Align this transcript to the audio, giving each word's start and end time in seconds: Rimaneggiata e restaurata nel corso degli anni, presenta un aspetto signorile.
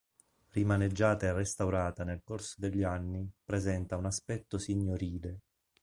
Rimaneggiata 0.53 1.27
e 1.27 1.31
restaurata 1.31 2.03
nel 2.03 2.23
corso 2.23 2.55
degli 2.57 2.81
anni, 2.81 3.31
presenta 3.45 3.97
un 3.97 4.05
aspetto 4.07 4.57
signorile. 4.57 5.41